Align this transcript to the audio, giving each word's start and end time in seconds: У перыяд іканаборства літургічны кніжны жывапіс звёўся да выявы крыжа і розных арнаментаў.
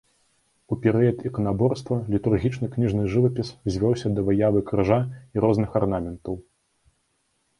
У 0.75 0.75
перыяд 0.85 1.19
іканаборства 1.29 1.97
літургічны 2.13 2.69
кніжны 2.75 3.03
жывапіс 3.15 3.51
звёўся 3.75 4.07
да 4.19 4.23
выявы 4.29 4.59
крыжа 4.69 4.99
і 5.37 5.43
розных 5.47 5.69
арнаментаў. 5.81 6.33